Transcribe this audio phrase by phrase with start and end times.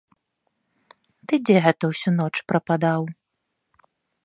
[1.27, 3.01] Ты дзе гэта ўсю ноч прападаў?